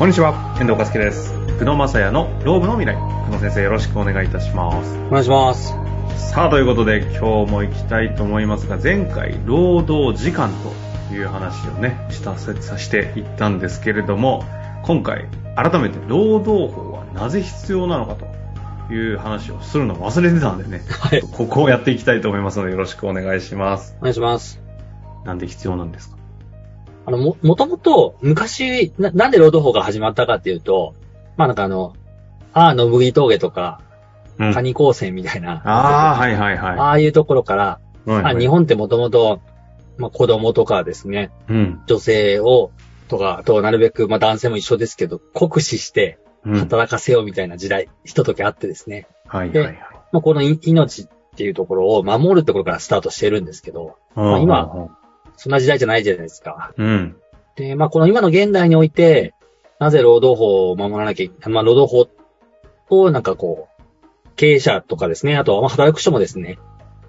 [0.00, 1.30] こんにちは、遠藤和樹です。
[1.58, 2.96] 久野正也のローブの未来。
[3.26, 4.96] 久野先生よろしくお願いいたします。
[4.96, 5.74] お願いします。
[6.16, 10.50] さあ、ということで今日も行きたいと思いますが、前回、労働時間
[11.10, 14.42] という話をね、したさせていったんですけれども、
[14.84, 18.16] 今回、改めて労働法はなぜ必要なのか
[18.88, 21.20] という話をするのを忘れてたんでね、はい。
[21.20, 23.94] ここをやっていきたいと思いますのでよろしくお願いします。
[23.98, 24.62] お願いします。
[25.26, 26.19] なんで必要なんですか？
[27.06, 30.94] あの、も、もともと、昔な、なんで労働法が始まったかっていうと、
[31.36, 31.94] まあなんかあの、
[32.52, 33.80] ああ、のぶぎ峠とか、
[34.38, 36.78] うんカニ高専みたいな、ああ、はいはいはい。
[36.78, 39.42] ああいうところから、はいはいあ日本ってもともと、
[39.98, 41.82] まあ子供とかですね、うん。
[41.86, 42.70] 女性を、
[43.08, 46.58] とか、となるべく、まあ男性も一緒ですけど、酷使してうん。
[46.58, 49.78] 働かせようみたいな時代、ひとときあってですね、はいはいはい。
[50.12, 54.90] まあこのい命っていうところを守るところからスタートしてるんですけど、まあ今
[55.40, 56.74] そんな時代じゃないじゃないですか。
[56.76, 57.16] うん。
[57.56, 59.32] で、まあ、この今の現代において、
[59.78, 62.08] なぜ労働法を守らなきゃ、まあ、労働
[62.90, 66.58] 法をなんかこう、経営者とかですね、あとはまあ働く人もですね、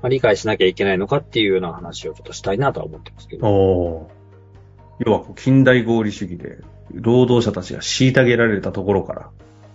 [0.01, 3.47] まあ、理解しなきゃいけないのかっていうような話をちょっとしたいなとは思ってますけど。
[3.47, 6.59] おー要は近代合理主義で、
[6.93, 9.29] 労働者たちが虐げられたところから、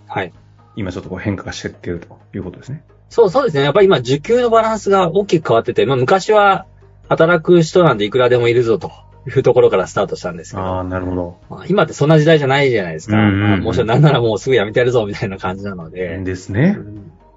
[0.07, 0.33] はい。
[0.75, 2.83] 今ちょっとこう変化していっているということですね。
[3.09, 3.63] そうそうですね。
[3.63, 6.65] やっぱり今、受給のバランスが大きく変わってて、まあ、昔は
[7.09, 8.91] 働く人なんていくらでもいるぞと
[9.27, 11.37] いうところからスタートしたんですけど、ああ、なるほど。
[11.49, 13.17] まあ、今ってそんな時代じゃないじゃないですか。
[13.17, 16.17] うんうんうんまあもしなんならもうすぐ辞めてやるぞみたいな感じなので。
[16.23, 16.77] ですね。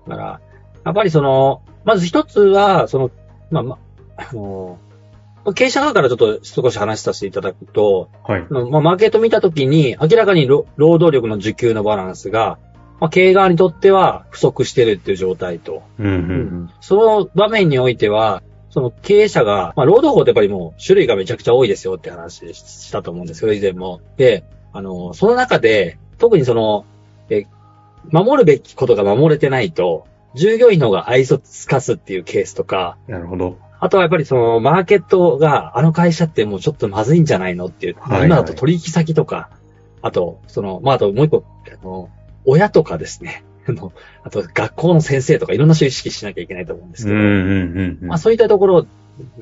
[0.09, 0.41] だから、
[0.85, 3.11] やっぱりその、まず一つは、その、
[3.51, 3.79] まあ ま
[4.17, 4.79] あ、あの、
[5.55, 8.47] 経営者側からちょっと少し話させていただくと、はい。
[8.51, 12.59] まあ、マーケット見たときに、明らかに労労働力の需給のバランスが、
[13.01, 24.01] まあ、経営側にとっては不足してるっていう状態と、うんうんその場面においては、その経営者が、まあ、労働法ってやっぱりもう種類がめちゃくちゃ多いですよって話したと思うんですけど、以前も。
[24.17, 26.85] で、あの、その中で、特にその、
[27.29, 27.47] え、
[28.11, 33.15] 守るべきことが守れてないと、従業員の方が愛想つかすっていうケースとか、うん。
[33.15, 33.59] なるほど。
[33.81, 39.51] あとはやっぱりその、マーケットが、あの会社ってもうちょっとまずいんじゃないのっていう、はいはい今だと取引先とか、
[40.03, 42.09] あと、その、まあ、あともう一個、あの、
[42.45, 43.43] 親とかですね。
[43.71, 43.93] あの、
[44.23, 48.09] あと学校の先生とかいろんな人を意識しなきゃいけないと思うんですけど、うんうんうんうん。
[48.09, 48.87] まあそういったところ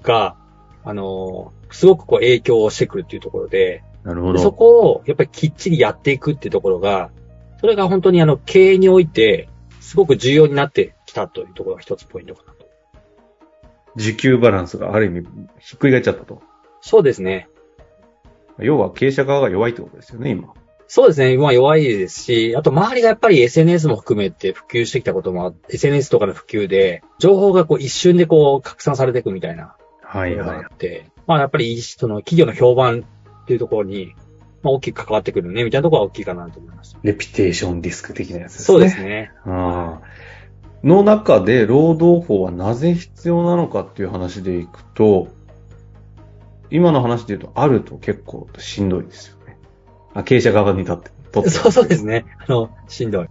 [0.03, 0.37] が、
[0.85, 4.53] あの、すごくこう影響をしてくるっていうところで、なるほそど。
[4.53, 7.11] こをやっぱりきっちりやっていくっていうところが、
[7.61, 9.49] それが本当にあの経営において、
[9.81, 12.67] すごく重要になってきたというところが一つポイントかなと。
[13.97, 15.27] 需給バランスがある意味
[15.59, 16.43] ひっくり返っちゃったと。
[16.81, 17.49] そうですね。
[18.59, 20.55] 要は経営者側が弱いってことですよね、今。
[20.91, 21.37] そうですね。
[21.37, 33.05] まあ弱いですし、あと周りがやっぱり SNS も含めて普及してきたことも SNS とかの普及で、情報がこう一瞬でこう拡散されていくみたいなはいはいあって、まあやっぱりその企業の評判
[33.43, 34.15] っていうところに、
[34.63, 36.97] まあ大きく関わってくるね、みたいなところは大きいかなと思います。
[37.03, 38.65] レピテーションリスク的なやつですね。
[38.65, 39.31] そうですね。
[39.45, 40.09] ああ
[40.83, 45.29] の中で労働法はなぜ必要なのかっていう話でいくと、
[46.71, 49.38] 今の話で言うと、あると結構しんどいですよね。
[50.19, 51.11] あ経営者側に立って。
[51.31, 52.25] とってそうそうですね。
[52.47, 53.29] あの、しんどい。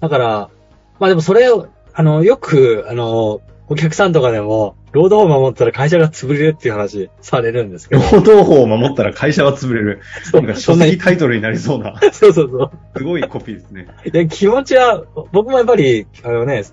[0.00, 0.50] だから、
[0.98, 8.02] まあでもそれを、あの、よく、あの、お客さんとかでも、労働法を守ったら会社が潰れるっていう話されるんですけど。
[8.02, 10.02] 労働法を守ったら会社は潰れる。
[10.24, 12.70] そうなんか書籍タイトルになりそうな、 そうそうそう。
[12.98, 13.86] すごいコピーですね。
[14.04, 16.64] いや、気持ちは、僕もやっぱり、あのね、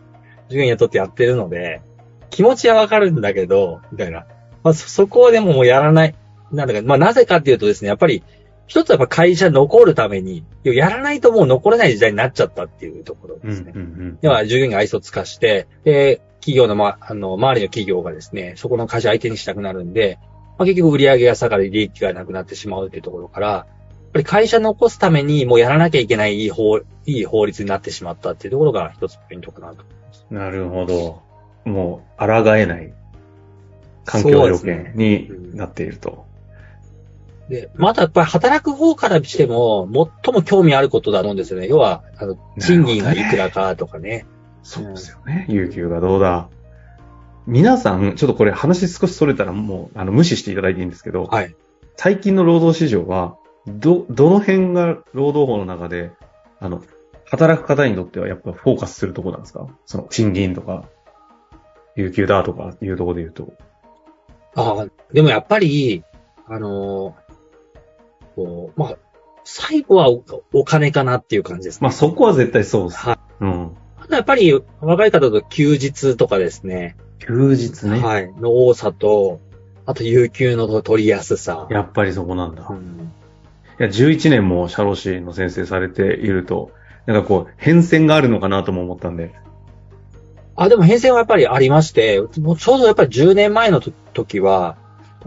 [0.49, 1.81] 従業員雇ってやってるので、
[2.29, 4.25] 気持ちはわかるんだけど、みたいな。
[4.63, 6.15] まあ、そ、そこをでももうやらない。
[6.51, 8.23] なんだか、まあ、なぜかっていうとですね、やっぱり、
[8.69, 13.71] 一つはやっぱ会社残るために、いややらないともう残れない時代になっちゃったっていうところうんですね。
[13.75, 14.17] うんうん。
[14.21, 20.19] では、従業員が愛想つかして、で、企業の、ま、あの、周りの企業がですね、そこの会社相手にしたくなるんで、
[20.59, 29.83] まあ、結局売り上げが下がり利益がなくなってしまうっていうところから、やっぱり会社残すためにもうやらなきゃいけないいい法、いい法律になってしまったっていうところが一つポイントかなと。
[30.29, 31.23] なるほど。
[31.65, 32.93] もう、抗えない
[34.05, 36.28] 環境条件になっていると。
[37.49, 39.89] で、またやっぱり働く方からしても、
[40.23, 41.67] 最も興味あることだと思うんですよね。
[41.67, 44.27] 要は、あの、賃金がいくらかとかね。
[44.61, 45.47] そうですよね。
[45.49, 46.47] 有給がどうだ。
[47.47, 51.55] 皆さん、ちょっとこれ話少しそれたらもう、あの、無視していただいていいんですけど、はい。
[51.97, 53.35] 最近の労働市場は、
[53.65, 56.11] ど、どの辺が労働法の中で、
[56.59, 56.83] あの、
[57.25, 59.67] 働く方にとってはやっぱフォーカスするところなんですか？
[59.87, 60.83] その、賃金とか、
[61.95, 63.53] 有給だとかいうところで言うと。
[64.55, 66.03] ああ、でもやっぱり、
[66.47, 67.28] あのー
[68.45, 68.97] こう、まあ、
[69.43, 71.79] 最後はおお金かなっていう感じですね。
[71.81, 72.99] まあそこは絶対そうです。
[72.99, 73.43] はい。
[73.43, 73.75] うん。
[74.09, 76.95] やっぱり、若い方だと休日とかですね。
[77.19, 77.99] 休日ね。
[77.99, 78.31] はい。
[78.39, 79.41] の多さと、
[79.85, 81.67] あと有給の取りやすさ。
[81.69, 82.65] やっぱりそこなんだ。
[82.69, 83.11] うん
[83.79, 86.71] いや、11年も社労士の先生されていると、
[87.05, 89.33] なんかこう、変遷があるのかなとも思ったんで。
[90.57, 94.75] あ、でも変遷はやっぱりありまして、もうちょうどやっぱり10年前のと時は、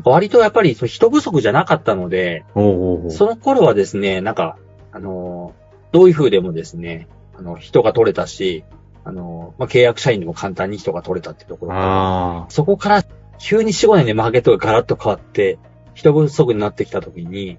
[0.04, 4.56] 割とやっぱり人不足じゃなかったので、おうおうその頃はですね、なんか、
[4.90, 5.54] あの、
[5.92, 8.64] どういう風でもですね、あの、人が取れたし、
[9.04, 13.04] あの、まあ、契約社員でも簡単に人が取れたってところあそこから
[13.38, 15.58] 急に4、5年でマーケットがガラッと変わって、
[15.94, 17.58] 人不足になってきたときに、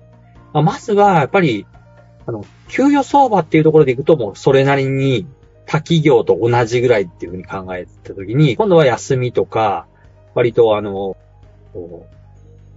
[0.54, 1.68] まあ、まずはやっぱり、
[2.26, 5.28] あの、給与相場っていうところでいくともうそれなりに
[5.66, 9.88] 他企業と同じぐらいっていうふうに考えたときに、今度は休みとか、
[10.34, 11.18] 割とあの、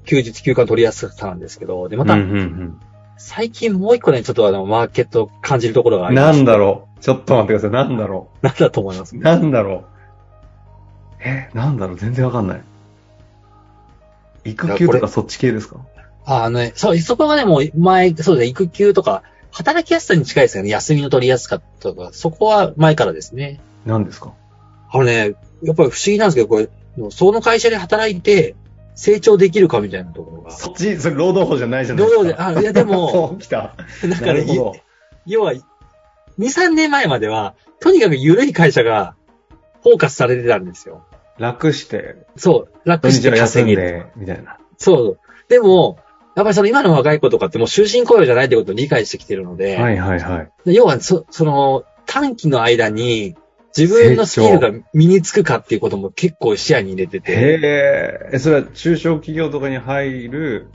[0.07, 1.99] 休日休暇取りやすさなんですけど、で、あ。
[1.99, 2.81] また、うんうん
[3.19, 6.07] 最近もう一個ね、ちょっとあの、マーケットを感じるところがうん。
[6.09, 7.01] ありましてなんだろう。
[7.01, 7.71] ちょっと待ってください。
[7.71, 9.17] なんだろなんだと思います？
[9.17, 9.19] う。
[9.21, 9.85] なんだろう。
[11.25, 11.97] え、なんだろう。
[11.97, 12.63] 全然わかんない。
[14.45, 15.81] 育休とれかそっち系ですか？
[16.27, 20.69] ああのね、そう、そこがね、もう前、そうですね、育休とか、働きやすさに近いですよね。
[20.69, 23.61] 休みの取りやすかったとか、そこは前からですね。
[23.87, 24.35] 何ですか？
[24.91, 26.69] あのね、やっぱり不思議なんですけど、これ、
[27.11, 28.57] その会社で働いて、
[28.97, 30.51] 成長できるかみたいなところが。
[30.51, 32.23] そっち、それ労働法じゃないじゃないですか。
[32.23, 33.75] 労働で、あ、いやでも、 そうきた。
[34.03, 34.77] なんかねなるほ、ど。
[35.27, 35.63] 要は、2、
[36.39, 39.15] 3年前までは、とにかく緩い会社が、
[39.83, 41.05] フォーカスされてたんですよ。
[41.39, 43.83] 楽して、そう、土楽して稼げる。
[43.83, 44.59] で、みたいな。
[44.79, 45.19] そう。
[45.49, 45.99] でも、
[46.35, 50.51] やっぱりその今の若い子とかってもう終身雇用じゃないってことを理解してきてるので、はいはいはい。
[50.65, 53.37] で要はそ、その、短期の間に
[53.77, 60.69] 自分のスキルが身につくかっていうことも結構視野に入れてて、へえ、えそれは中小企業とかに入る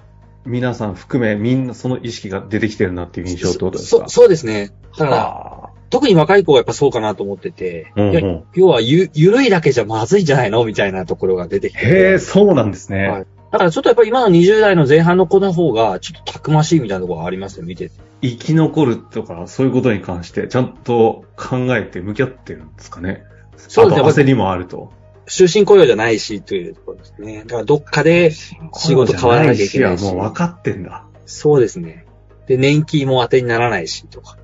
[0.46, 4.08] 皆さん含めみんなその意識が出てきてるなっていう印象ってことですか？
[4.08, 4.72] そそうですね。
[4.98, 8.44] だから、は特に若い子はやっぱそうかなと思ってて、うんうん。
[8.56, 10.64] 要はゆ、ゆるいだけじゃまずいんじゃないの？
[10.66, 11.80] みたいなところが出てきて。
[11.80, 11.86] て。
[11.88, 13.08] へえ、そうなんですね。
[13.08, 17.96] はいだからちょっとやっぱり今の20代の前半の子の方が、ちょっとたくましいみたいなところがありますよ、見てて。
[18.22, 23.24] 生き残るとか、そういうことに関して、ちゃんと考えて向き合ってるんですかね。
[23.58, 24.94] そうですね焦りもあると。
[25.28, 27.44] 終身雇用じゃないし、というところですね。
[27.44, 30.04] だからどっかで仕事変わらなきゃいけないし。
[30.04, 31.06] もう分かってんだ。
[31.26, 32.06] そうですね。
[32.48, 34.38] で、年金も当てにならないし、とか。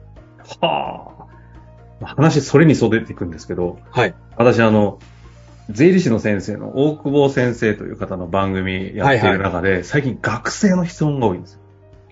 [0.61, 1.25] はあ。
[2.01, 4.15] まあ話、それにそう出ていくんですけど、はい。
[4.35, 4.99] 私、あの、
[5.69, 11.59] 税理士の先生の大久保先生という方の番組やっている中で、最近学生の質問が多いんですよ。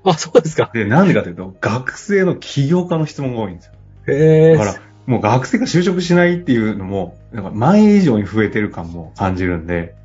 [0.04, 0.69] あ、そうですか。
[0.74, 3.74] で、なんでかというと、学生の起業家の質問が多いんですよ。
[4.07, 9.96] へえだから、もう学生が就職しないっていうのも、なんか前以上に増えてる感も感じるんで、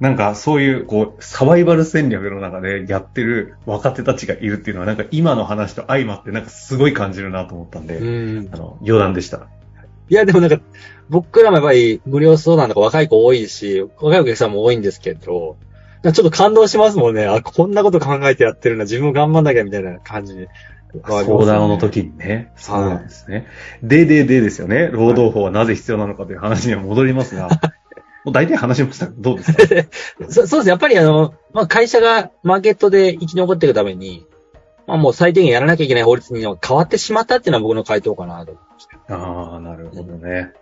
[0.00, 8.48] なんかそういう、こう、サバイバル戦略の中でやってる若手たちがいるっていうのは、なんか今の話と相まって、なんかすごい感じるなと思ったんで、うん。
[8.52, 9.46] あの、余談でした。
[10.08, 10.60] いや、でもなんか、
[11.08, 15.56] 僕らもやっぱり無料相談とか若い子多いし、若いお客さんも多いんですけど、
[16.02, 17.26] ちょっと感動しますもんね。
[17.26, 20.46] あ、こんなこと考えてやってるな、自分も頑張んなきゃみたいな感じに。
[21.06, 22.52] 相談の時にね。
[22.56, 23.46] そうなんですね。
[23.82, 24.88] で、で、でですよね。
[24.92, 27.48] 労働法はなぜ必要なのかという話には戻りますが、
[28.24, 29.06] もう大体話しました。
[29.16, 29.62] どうですか？
[30.28, 30.68] そそうです。
[30.68, 34.26] やっぱりあの、まあ、会社がマーケットで生き残っていくために、
[34.86, 39.14] まあもう最低限やらなきゃいけない法律に変わってしまったっていうのは僕の回答かなと思いました。
[39.14, 40.52] ああ、なるほどね。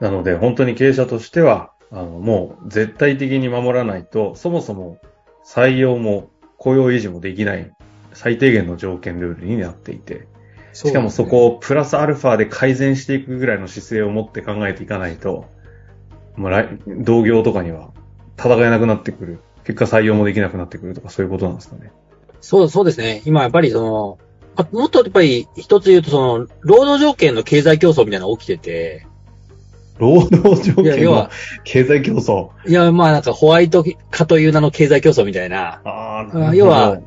[0.00, 4.98] なので、本当に経営者としては、あの、もう絶対的に守らないと、そもそも
[5.46, 7.70] 採用も雇用維持もできない
[8.12, 10.26] 最低限の条件ルールになっていて、
[10.72, 15.46] しかもそこをプラスアルファで改善していくぐらいの姿勢を持って考えていかないと、
[16.36, 17.92] もう来同業とかには
[18.36, 19.40] 戦えなくなってくる。
[19.62, 21.92] 結果採用もできなくなってくるとかそういうことなんですかね。
[22.44, 23.22] そう、そうですね。
[23.24, 24.18] 今やっぱりその、
[24.56, 29.06] あもっとやっぱり一つ言うとその、労働条件の経済競争みたいなのが起きてて、
[29.98, 31.30] 労働条いや、件の要は、
[31.64, 32.50] 経済競争。
[32.68, 36.98] いや、まあなんかホワイト化という名の経済競争みたいな、ああ、なるほど要は、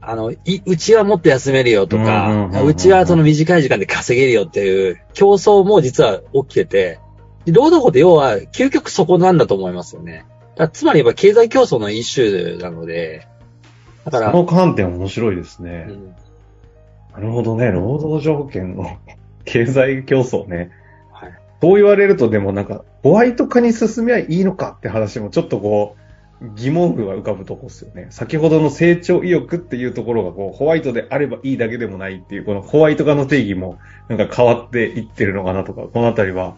[0.00, 6.98] あの、い、うちはもっと休めるよとうんうんうんか、うんうちはその短い時間で稼げるよっていう競争も実は起きてて、
[7.44, 10.26] で労働法って要は究極そこなんだと思いますよね。
[10.56, 13.28] だつまりやっぱ経済競争の一種なので、
[14.10, 15.86] だから、その観点面白いですね。
[15.88, 16.14] うん
[17.16, 17.70] なるほどね。
[17.70, 18.98] 労働条件の
[19.46, 20.70] 経済競争ね。
[21.10, 21.32] はい
[21.62, 25.96] そう言われるとでもなんか、ホワイト化に進みはいいのかって話もちょっとこ
[26.42, 28.08] う、疑問符が浮かぶとこですよね。
[28.10, 33.78] 先ほどの成長意欲っていうところがこう、ホワイトであればいいだけでもないっていう、このホワイト化の定義も
[34.10, 36.56] なんか変わっていってるのかなとか、このあたりは、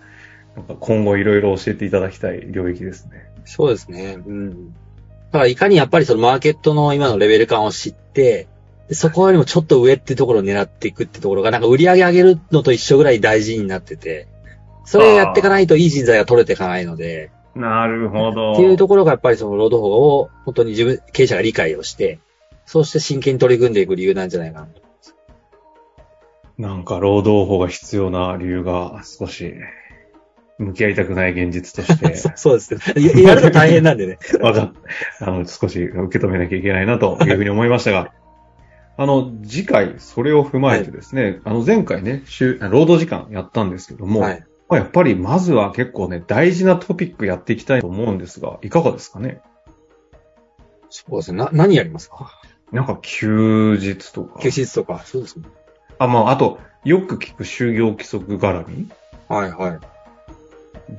[0.57, 3.29] なんか今後いろいろ教えていただきたい領域ですね。
[3.45, 4.19] そうですね。
[4.27, 4.75] うん。
[5.33, 8.49] だからいかにやっぱりそのマーケットの今のレベル感を知って、
[8.89, 14.27] でそこよりもちょっと上ってところを狙っていくってところが、なんか売り上げ上げるのと一緒ぐらい大事になってて、
[14.85, 18.53] それをやっていかないといい人材が取れていかないので、なるほど。
[18.53, 22.21] っていうところがやっぱりその労働法を本当に自分、経営者が理解をして、
[22.65, 24.81] そして真剣に取り組んでいく理由なんじゃないかなと。
[26.57, 29.55] なんか労働法が必要な理由が少し
[30.59, 32.81] 向き合いたくない現実として そそうですね。
[33.03, 34.19] ややると大変なんでね。
[34.41, 34.73] わかっ
[35.21, 38.13] あの、少し受け止めなきゃいけないなというふうに思いましたが、
[38.97, 44.45] あの、次回、それを踏まえてですね、あの、前回ね、週、労働時間やったんですけども、はい。
[44.69, 49.41] まあやっぱりまずは結構ね、大事なトピックやっていきたいと思うんですが、いかがですかね？
[50.91, 51.39] そうですね。
[51.39, 52.33] な、何やりますか？
[52.73, 54.41] なんか休日とか。
[54.41, 55.01] 休日とか。
[55.05, 55.45] そうですね。
[55.99, 58.89] あ、まあ、あと、よく聞く就業規則絡み
[59.29, 59.79] はいはい。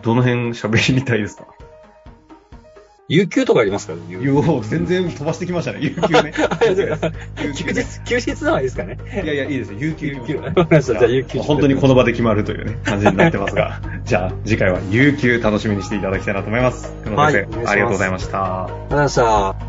[0.03, 1.45] どの辺喋りたいですか？
[3.11, 4.25] 有給とかありますか有給。
[4.27, 5.79] よう、全然飛ばしてきましたね。
[5.81, 6.31] 有給ね
[7.55, 8.99] 休日、休日のはいいですかね。
[9.11, 9.79] いやいや、いいですよ。
[9.79, 10.33] 有給有給。
[10.79, 11.39] じゃあ有給。
[11.39, 13.81] 本当にこの場で決まるというね、感じになってますが。
[14.05, 16.93] じゃあ、次回は有給楽しみにしていただきたいなと思います。
[17.03, 18.65] 久野先生、ありがとうございました。
[18.65, 19.68] ありがとうございました。